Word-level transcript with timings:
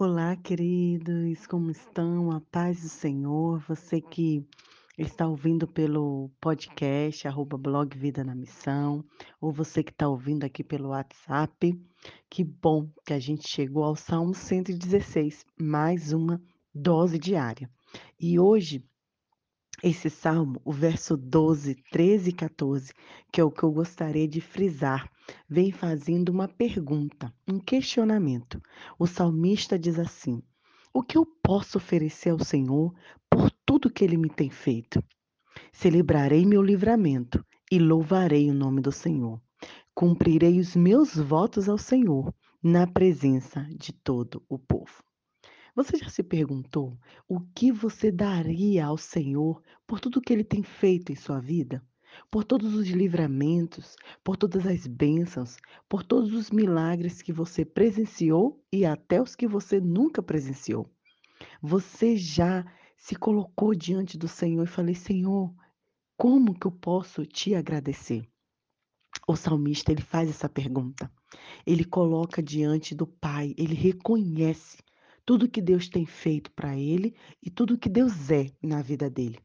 Olá, 0.00 0.36
queridos, 0.36 1.44
como 1.48 1.72
estão? 1.72 2.30
A 2.30 2.40
paz 2.40 2.82
do 2.82 2.88
Senhor. 2.88 3.58
Você 3.66 4.00
que 4.00 4.46
está 4.96 5.26
ouvindo 5.26 5.66
pelo 5.66 6.30
podcast, 6.40 7.26
arroba 7.26 7.58
blog 7.58 7.98
Vida 7.98 8.22
na 8.22 8.32
Missão, 8.32 9.04
ou 9.40 9.50
você 9.50 9.82
que 9.82 9.90
está 9.90 10.06
ouvindo 10.06 10.44
aqui 10.44 10.62
pelo 10.62 10.90
WhatsApp, 10.90 11.76
que 12.30 12.44
bom 12.44 12.88
que 13.04 13.12
a 13.12 13.18
gente 13.18 13.48
chegou 13.48 13.82
ao 13.82 13.96
Salmo 13.96 14.36
116, 14.36 15.44
mais 15.60 16.12
uma 16.12 16.40
dose 16.72 17.18
diária. 17.18 17.68
E 18.20 18.38
hoje 18.38 18.84
esse 19.82 20.08
salmo, 20.08 20.60
o 20.64 20.72
verso 20.72 21.16
12, 21.16 21.74
13 21.90 22.30
e 22.30 22.32
14, 22.32 22.92
que 23.32 23.40
é 23.40 23.44
o 23.44 23.50
que 23.50 23.64
eu 23.64 23.72
gostaria 23.72 24.28
de 24.28 24.40
frisar, 24.40 25.10
vem 25.48 25.72
fazendo 25.72 26.30
uma 26.30 26.48
pergunta, 26.48 27.32
um 27.46 27.58
questionamento. 27.58 28.60
O 28.98 29.06
salmista 29.06 29.78
diz 29.78 29.98
assim: 29.98 30.42
O 30.92 31.02
que 31.02 31.16
eu 31.16 31.26
posso 31.42 31.78
oferecer 31.78 32.30
ao 32.30 32.38
Senhor 32.38 32.94
por 33.30 33.50
tudo 33.64 33.90
que 33.90 34.04
ele 34.04 34.16
me 34.16 34.28
tem 34.28 34.50
feito? 34.50 35.02
Celebrarei 35.72 36.44
meu 36.44 36.62
livramento 36.62 37.44
e 37.70 37.78
louvarei 37.78 38.50
o 38.50 38.54
nome 38.54 38.80
do 38.80 38.92
Senhor. 38.92 39.40
Cumprirei 39.94 40.60
os 40.60 40.76
meus 40.76 41.16
votos 41.16 41.68
ao 41.68 41.78
Senhor 41.78 42.32
na 42.62 42.86
presença 42.86 43.66
de 43.76 43.92
todo 43.92 44.42
o 44.48 44.58
povo. 44.58 45.02
Você 45.74 45.96
já 45.96 46.08
se 46.08 46.22
perguntou 46.22 46.98
o 47.28 47.40
que 47.54 47.70
você 47.70 48.10
daria 48.10 48.86
ao 48.86 48.96
Senhor 48.96 49.62
por 49.86 50.00
tudo 50.00 50.20
que 50.20 50.32
Ele 50.32 50.44
tem 50.44 50.62
feito 50.62 51.12
em 51.12 51.16
sua 51.16 51.40
vida? 51.40 51.84
Por 52.30 52.44
todos 52.44 52.74
os 52.74 52.88
livramentos, 52.88 53.96
por 54.22 54.36
todas 54.36 54.66
as 54.66 54.86
bênçãos, 54.86 55.56
por 55.88 56.02
todos 56.02 56.32
os 56.32 56.50
milagres 56.50 57.22
que 57.22 57.32
você 57.32 57.64
presenciou 57.64 58.62
e 58.72 58.84
até 58.84 59.20
os 59.20 59.34
que 59.34 59.46
você 59.46 59.80
nunca 59.80 60.22
presenciou. 60.22 60.90
Você 61.62 62.16
já 62.16 62.64
se 62.96 63.14
colocou 63.14 63.74
diante 63.74 64.18
do 64.18 64.28
Senhor 64.28 64.64
e 64.64 64.70
falei: 64.70 64.94
Senhor, 64.94 65.54
como 66.16 66.58
que 66.58 66.66
eu 66.66 66.72
posso 66.72 67.24
te 67.24 67.54
agradecer? 67.54 68.28
O 69.26 69.36
salmista 69.36 69.92
ele 69.92 70.02
faz 70.02 70.28
essa 70.28 70.48
pergunta. 70.48 71.10
Ele 71.66 71.84
coloca 71.84 72.42
diante 72.42 72.94
do 72.94 73.06
Pai, 73.06 73.54
ele 73.56 73.74
reconhece 73.74 74.78
tudo 75.24 75.48
que 75.48 75.60
Deus 75.60 75.88
tem 75.88 76.06
feito 76.06 76.50
para 76.52 76.76
ele 76.76 77.14
e 77.42 77.50
tudo 77.50 77.78
que 77.78 77.88
Deus 77.88 78.30
é 78.30 78.50
na 78.62 78.80
vida 78.80 79.10
dele. 79.10 79.38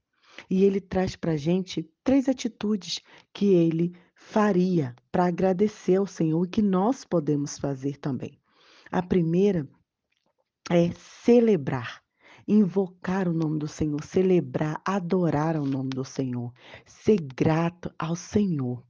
E 0.50 0.64
ele 0.64 0.80
traz 0.80 1.16
para 1.16 1.34
a 1.34 1.38
gente 1.38 1.90
três 2.04 2.28
atitudes 2.28 3.02
que 3.34 3.54
ele 3.54 3.94
faria 4.16 4.96
para 5.12 5.26
agradecer 5.26 5.98
ao 5.98 6.08
Senhor 6.08 6.46
e 6.46 6.50
que 6.50 6.62
nós 6.62 7.04
podemos 7.04 7.58
fazer 7.58 7.98
também. 7.98 8.40
A 8.92 9.02
primeira 9.02 9.68
é 10.70 10.92
celebrar, 11.24 12.02
invocar 12.48 13.28
o 13.28 13.34
nome 13.34 13.60
do 13.60 13.68
Senhor, 13.68 14.04
celebrar, 14.04 14.82
adorar 14.86 15.58
o 15.58 15.66
nome 15.66 15.90
do 15.90 16.06
Senhor, 16.06 16.54
ser 16.86 17.20
grato 17.20 17.94
ao 17.98 18.16
Senhor. 18.16 18.84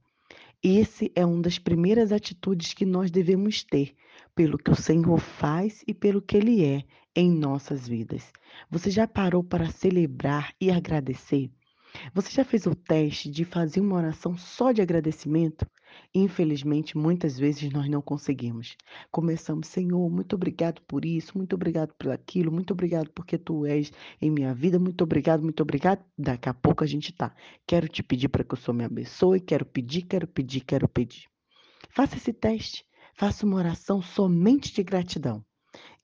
Esse 0.62 1.12
é 1.14 1.26
uma 1.26 1.42
das 1.42 1.58
primeiras 1.58 2.10
atitudes 2.10 2.72
que 2.72 2.86
nós 2.86 3.10
devemos 3.10 3.62
ter, 3.64 3.94
pelo 4.34 4.56
que 4.56 4.70
o 4.70 4.76
Senhor 4.76 5.18
faz 5.18 5.82
e 5.86 5.92
pelo 5.92 6.22
que 6.22 6.36
Ele 6.36 6.64
é 6.64 6.84
em 7.14 7.30
nossas 7.30 7.86
vidas. 7.86 8.32
Você 8.70 8.90
já 8.90 9.06
parou 9.06 9.42
para 9.42 9.70
celebrar 9.70 10.54
e 10.60 10.70
agradecer? 10.70 11.50
Você 12.12 12.30
já 12.30 12.44
fez 12.44 12.66
o 12.66 12.74
teste 12.74 13.30
de 13.30 13.44
fazer 13.44 13.80
uma 13.80 13.96
oração 13.96 14.36
só 14.36 14.72
de 14.72 14.82
agradecimento? 14.82 15.64
Infelizmente, 16.12 16.98
muitas 16.98 17.38
vezes 17.38 17.72
nós 17.72 17.88
não 17.88 18.02
conseguimos. 18.02 18.76
Começamos, 19.12 19.68
Senhor, 19.68 20.10
muito 20.10 20.34
obrigado 20.34 20.82
por 20.82 21.04
isso, 21.04 21.38
muito 21.38 21.54
obrigado 21.54 21.94
por 21.94 22.10
aquilo, 22.10 22.50
muito 22.50 22.72
obrigado 22.72 23.10
porque 23.10 23.38
tu 23.38 23.64
és 23.64 23.92
em 24.20 24.28
minha 24.28 24.52
vida, 24.52 24.78
muito 24.78 25.04
obrigado, 25.04 25.42
muito 25.42 25.62
obrigado. 25.62 26.04
Daqui 26.18 26.48
a 26.48 26.54
pouco 26.54 26.82
a 26.82 26.86
gente 26.86 27.12
tá. 27.12 27.32
Quero 27.64 27.88
te 27.88 28.02
pedir 28.02 28.28
para 28.28 28.42
que 28.42 28.54
o 28.54 28.56
Senhor 28.56 28.76
me 28.76 28.84
abençoe, 28.84 29.40
quero 29.40 29.64
pedir, 29.64 30.02
quero 30.02 30.26
pedir, 30.26 30.62
quero 30.62 30.88
pedir. 30.88 31.28
Faça 31.90 32.16
esse 32.16 32.32
teste, 32.32 32.84
faça 33.14 33.46
uma 33.46 33.56
oração 33.56 34.02
somente 34.02 34.74
de 34.74 34.82
gratidão. 34.82 35.44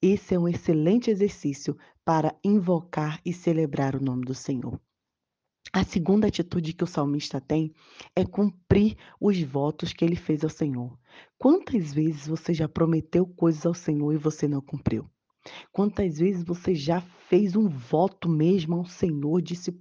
Esse 0.03 0.35
é 0.35 0.39
um 0.39 0.49
excelente 0.49 1.11
exercício 1.11 1.77
para 2.03 2.35
invocar 2.43 3.21
e 3.23 3.35
celebrar 3.35 3.95
o 3.95 4.03
nome 4.03 4.25
do 4.25 4.35
Senhor. 4.35 4.81
A 5.73 5.85
segunda 5.85 6.27
atitude 6.27 6.73
que 6.73 6.83
o 6.83 6.87
salmista 6.87 7.39
tem 7.39 7.73
é 8.17 8.25
cumprir 8.25 8.97
os 9.21 9.41
votos 9.43 9.93
que 9.93 10.03
ele 10.03 10.17
fez 10.17 10.43
ao 10.43 10.49
Senhor. 10.49 10.99
Quantas 11.39 11.93
vezes 11.93 12.27
você 12.27 12.55
já 12.55 12.67
prometeu 12.67 13.27
coisas 13.27 13.67
ao 13.67 13.75
Senhor 13.75 14.13
e 14.15 14.17
você 14.17 14.49
não 14.49 14.63
cumpriu? 14.63 15.09
Quantas 15.71 16.19
vezes 16.19 16.43
você 16.43 16.75
já 16.75 17.03
fez 17.29 17.55
um 17.55 17.69
voto 17.69 18.29
mesmo 18.29 18.77
ao 18.77 18.87
Senhor, 18.87 19.41
disse 19.43 19.79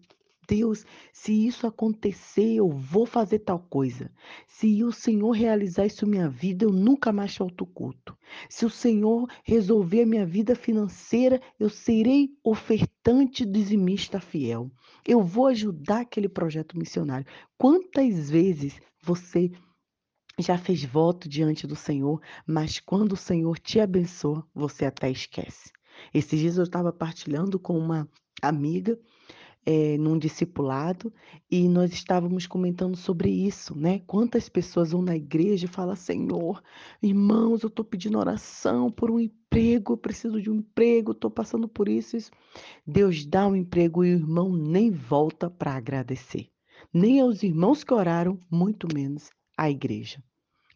Deus, 0.50 0.84
se 1.14 1.46
isso 1.46 1.68
acontecer, 1.68 2.56
eu 2.56 2.68
vou 2.68 3.06
fazer 3.06 3.40
tal 3.40 3.60
coisa. 3.60 4.12
Se 4.48 4.84
o 4.84 4.92
Senhor 4.92 5.30
realizar 5.30 5.86
isso 5.86 6.06
na 6.06 6.12
minha 6.12 6.30
vida, 6.30 6.66
eu 6.66 6.72
nunca 6.72 7.14
mais 7.14 7.36
falto 7.36 7.68
culto. 7.68 8.18
Se 8.50 8.66
o 8.66 8.70
Senhor 8.70 9.30
resolver 9.44 10.02
a 10.02 10.06
minha 10.08 10.26
vida 10.26 10.56
financeira, 10.56 11.40
eu 11.60 11.70
serei 11.70 12.32
ofertante 12.44 13.46
dizimista 13.46 14.20
fiel. 14.20 14.72
Eu 15.08 15.22
vou 15.22 15.46
ajudar 15.46 16.02
aquele 16.02 16.28
projeto 16.28 16.78
missionário. 16.78 17.28
Quantas 17.56 18.32
vezes 18.32 18.80
você 19.04 19.52
já 20.40 20.58
fez 20.58 20.84
voto 20.84 21.30
diante 21.30 21.68
do 21.68 21.76
Senhor, 21.76 22.20
mas 22.48 22.80
quando 22.80 23.12
o 23.14 23.18
Senhor 23.18 23.60
te 23.60 23.80
abençoa, 23.80 24.44
você 24.54 24.86
até 24.86 25.12
esquece. 25.12 25.72
Esses 26.12 26.40
dias 26.40 26.58
eu 26.58 26.64
estava 26.64 26.92
partilhando 26.92 27.60
com 27.60 27.78
uma 27.78 28.10
amiga 28.42 28.98
é, 29.66 29.98
num 29.98 30.18
discipulado 30.18 31.14
e 31.50 31.68
nós 31.68 31.92
estávamos 31.94 32.48
comentando 32.48 32.96
sobre 32.96 33.30
isso, 33.30 33.78
né? 33.78 34.00
Quantas 34.08 34.50
pessoas 34.50 34.92
vão 34.92 35.02
na 35.02 35.16
igreja 35.16 35.66
e 35.66 35.70
falam, 35.70 35.96
Senhor, 35.96 36.62
irmãos, 37.02 37.64
eu 37.64 37.68
estou 37.68 37.86
pedindo 37.86 38.18
oração 38.18 38.92
por 38.92 39.12
um 39.12 39.20
emprego, 39.20 39.98
preciso 39.98 40.42
de 40.42 40.50
um 40.50 40.56
emprego, 40.56 41.12
estou 41.12 41.30
passando 41.30 41.68
por 41.68 41.88
isso, 41.88 42.18
isso. 42.18 42.32
Deus 42.86 43.26
dá 43.26 43.48
um 43.48 43.56
emprego 43.56 44.04
e 44.04 44.14
o 44.14 44.20
irmão 44.20 44.56
nem 44.56 44.92
volta 44.92 45.50
para 45.50 45.76
agradecer. 45.76 46.50
Nem 46.94 47.20
aos 47.20 47.44
irmãos 47.44 47.84
que 47.84 47.94
oraram, 47.94 48.40
muito 48.50 48.88
menos 48.94 49.30
à 49.58 49.70
igreja. 49.70 50.24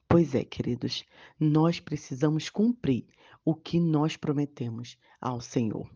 Pois 0.08 0.36
é, 0.36 0.44
queridos, 0.44 1.04
nós 1.40 1.80
precisamos 1.80 2.50
cumprir 2.50 3.08
o 3.44 3.56
que 3.56 3.80
nós 3.80 4.16
prometemos 4.16 4.98
ao 5.20 5.42
Senhor. 5.42 5.90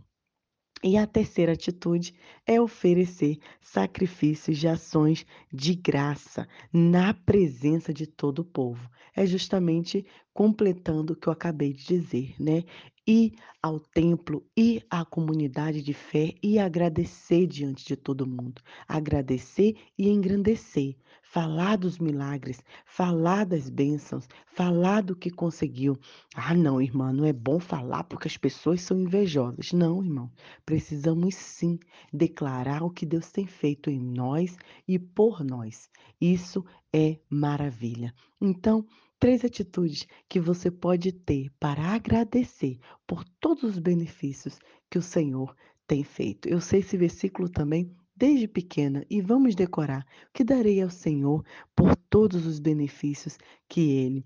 E 0.83 0.95
a 0.95 1.07
terceira 1.07 1.53
atitude 1.53 2.13
é 2.45 2.61
oferecer 2.61 3.39
sacrifícios 3.59 4.57
de 4.57 4.67
ações 4.67 5.25
de 5.51 5.73
graça 5.73 6.47
na 6.71 7.13
presença 7.13 7.91
de 7.91 8.05
todo 8.05 8.39
o 8.39 8.45
povo. 8.45 8.87
É 9.15 9.25
justamente 9.25 10.05
completando 10.37 11.13
o 11.13 11.15
que 11.15 11.27
eu 11.27 11.33
acabei 11.33 11.73
de 11.73 11.83
dizer, 11.83 12.35
né? 12.39 12.63
Ir 13.07 13.33
ao 13.59 13.79
templo, 13.79 14.45
ir 14.55 14.85
à 14.87 15.03
comunidade 15.03 15.81
de 15.81 15.95
fé 15.95 16.35
e 16.43 16.59
agradecer 16.59 17.47
diante 17.47 17.83
de 17.83 17.95
todo 17.95 18.27
mundo. 18.27 18.61
Agradecer 18.87 19.75
e 19.97 20.07
engrandecer 20.07 20.95
falar 21.23 21.75
dos 21.75 21.97
milagres, 21.97 22.63
falar 22.85 23.47
das 23.47 23.67
bênçãos, 23.67 24.27
falar 24.53 25.01
do 25.01 25.15
que 25.15 25.31
conseguiu. 25.31 25.97
Ah, 26.35 26.53
não, 26.53 26.79
irmã, 26.79 27.11
não 27.11 27.25
é 27.25 27.33
bom 27.33 27.59
falar 27.59 28.03
porque 28.03 28.27
as 28.27 28.37
pessoas 28.37 28.81
são 28.81 28.99
invejosas. 28.99 29.71
Não, 29.71 30.03
irmão, 30.03 30.31
precisamos 30.63 31.33
sim 31.33 31.79
declarar 32.13 32.83
o 32.83 32.91
que 32.91 33.07
Deus 33.07 33.31
tem 33.31 33.47
feito 33.47 33.89
em 33.89 33.99
nós 33.99 34.55
e 34.87 34.99
por 34.99 35.43
nós. 35.43 35.89
Isso 36.21 36.63
é 36.93 37.17
maravilha. 37.27 38.13
Então, 38.39 38.85
três 39.19 39.43
atitudes 39.43 40.07
que 40.29 40.39
você 40.39 40.69
pode 40.69 41.11
ter 41.11 41.51
para 41.59 41.83
agradecer 41.83 42.79
por 43.05 43.23
todos 43.39 43.63
os 43.63 43.79
benefícios 43.79 44.59
que 44.89 44.97
o 44.97 45.01
Senhor 45.01 45.55
tem 45.87 46.03
feito. 46.03 46.47
Eu 46.47 46.61
sei 46.61 46.79
esse 46.79 46.97
versículo 46.97 47.49
também 47.49 47.95
desde 48.15 48.47
pequena 48.47 49.05
e 49.09 49.21
vamos 49.21 49.55
decorar 49.55 50.05
que 50.33 50.43
darei 50.43 50.81
ao 50.81 50.89
Senhor 50.89 51.45
por 51.75 51.95
todos 51.95 52.45
os 52.45 52.59
benefícios 52.59 53.37
que 53.69 53.91
Ele 53.91 54.25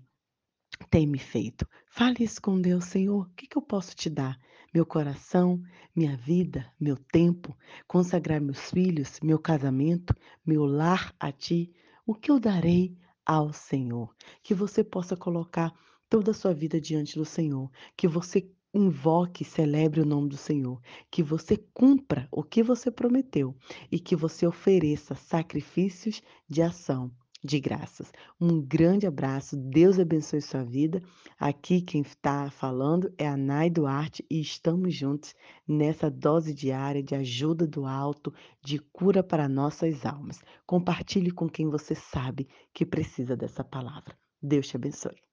tem 0.90 1.06
me 1.06 1.18
feito. 1.18 1.66
Fale 1.86 2.24
isso 2.24 2.40
com 2.40 2.60
Deus, 2.60 2.86
Senhor, 2.86 3.26
o 3.26 3.30
que, 3.34 3.46
que 3.46 3.56
eu 3.56 3.62
posso 3.62 3.94
te 3.94 4.08
dar? 4.08 4.38
Meu 4.74 4.86
coração, 4.86 5.62
minha 5.94 6.16
vida, 6.16 6.66
meu 6.80 6.96
tempo, 6.96 7.56
consagrar 7.86 8.40
meus 8.40 8.70
filhos, 8.70 9.20
meu 9.22 9.38
casamento, 9.38 10.14
meu 10.44 10.64
lar 10.64 11.14
a 11.20 11.30
Ti. 11.30 11.70
O 12.06 12.14
que 12.14 12.30
eu 12.30 12.40
darei 12.40 12.96
ao 13.24 13.52
Senhor? 13.52 14.14
Que 14.42 14.54
você 14.54 14.82
possa 14.84 15.16
colocar 15.16 15.72
toda 16.08 16.32
a 16.32 16.34
sua 16.34 16.52
vida 16.52 16.80
diante 16.80 17.16
do 17.16 17.24
Senhor, 17.24 17.70
que 17.96 18.06
você 18.06 18.50
invoque 18.74 19.42
e 19.42 19.46
celebre 19.46 20.00
o 20.00 20.06
nome 20.06 20.28
do 20.28 20.36
Senhor, 20.36 20.80
que 21.10 21.22
você 21.22 21.56
cumpra 21.74 22.28
o 22.30 22.42
que 22.42 22.62
você 22.62 22.90
prometeu 22.90 23.56
e 23.90 23.98
que 23.98 24.16
você 24.16 24.46
ofereça 24.46 25.14
sacrifícios 25.14 26.22
de 26.48 26.62
ação 26.62 27.10
de 27.42 27.58
graças. 27.58 28.12
Um 28.40 28.60
grande 28.60 29.06
abraço, 29.06 29.56
Deus 29.56 29.98
abençoe 29.98 30.40
sua 30.40 30.62
vida. 30.62 31.02
Aqui 31.38 31.80
quem 31.80 32.02
está 32.02 32.50
falando 32.50 33.12
é 33.18 33.26
a 33.26 33.36
Nai 33.36 33.68
Duarte 33.68 34.24
e 34.30 34.40
estamos 34.40 34.94
juntos 34.94 35.34
nessa 35.66 36.10
dose 36.10 36.54
diária 36.54 37.02
de 37.02 37.14
ajuda 37.14 37.66
do 37.66 37.84
alto, 37.84 38.32
de 38.62 38.78
cura 38.78 39.22
para 39.22 39.48
nossas 39.48 40.06
almas. 40.06 40.40
Compartilhe 40.66 41.30
com 41.30 41.48
quem 41.48 41.68
você 41.68 41.94
sabe 41.94 42.48
que 42.72 42.86
precisa 42.86 43.36
dessa 43.36 43.64
palavra. 43.64 44.16
Deus 44.40 44.68
te 44.68 44.76
abençoe. 44.76 45.31